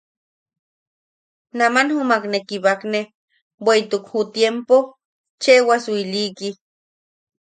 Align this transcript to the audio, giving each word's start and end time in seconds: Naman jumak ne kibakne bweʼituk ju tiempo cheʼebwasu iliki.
Naman 1.57 1.85
jumak 1.93 2.23
ne 2.31 2.39
kibakne 2.47 3.01
bweʼituk 3.63 4.03
ju 4.11 4.19
tiempo 4.33 4.75
cheʼebwasu 5.41 5.91
iliki. 6.03 6.49